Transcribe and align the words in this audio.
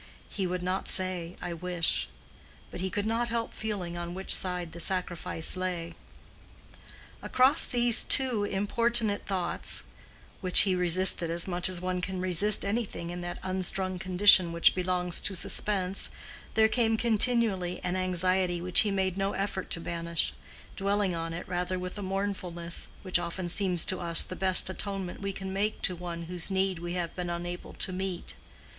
—he 0.29 0.47
would 0.47 0.63
not 0.63 0.87
say 0.87 1.35
"I 1.43 1.53
wish"; 1.53 2.09
but 2.71 2.81
he 2.81 2.89
could 2.89 3.05
not 3.05 3.29
help 3.29 3.53
feeling 3.53 3.95
on 3.95 4.15
which 4.15 4.33
side 4.33 4.71
the 4.71 4.79
sacrifice 4.79 5.55
lay. 5.55 5.93
Across 7.21 7.67
these 7.67 8.01
two 8.03 8.43
importunate 8.43 9.27
thoughts, 9.27 9.83
which 10.39 10.61
he 10.61 10.73
resisted 10.73 11.29
as 11.29 11.47
much 11.47 11.69
as 11.69 11.79
one 11.81 12.01
can 12.01 12.19
resist 12.19 12.65
anything 12.65 13.11
in 13.11 13.21
that 13.21 13.37
unstrung 13.43 13.99
condition 13.99 14.51
which 14.51 14.73
belongs 14.73 15.21
to 15.21 15.35
suspense, 15.35 16.09
there 16.55 16.67
came 16.67 16.97
continually 16.97 17.79
an 17.83 17.95
anxiety 17.95 18.59
which 18.59 18.79
he 18.79 18.89
made 18.89 19.19
no 19.19 19.33
effort 19.33 19.69
to 19.69 19.79
banish—dwelling 19.79 21.13
on 21.13 21.31
it 21.31 21.47
rather 21.47 21.77
with 21.77 21.95
a 21.99 22.01
mournfulness, 22.01 22.87
which 23.03 23.19
often 23.19 23.47
seems 23.47 23.85
to 23.85 23.99
us 23.99 24.23
the 24.23 24.35
best 24.35 24.67
atonement 24.67 25.21
we 25.21 25.31
can 25.31 25.53
make 25.53 25.79
to 25.83 25.95
one 25.95 26.23
whose 26.23 26.49
need 26.49 26.79
we 26.79 26.93
have 26.93 27.15
been 27.15 27.29
unable 27.29 27.73
to 27.73 27.93
meet. 27.93 28.33